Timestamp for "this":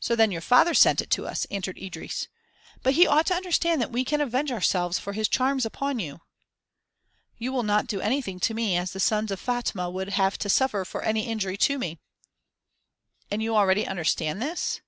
14.40-14.80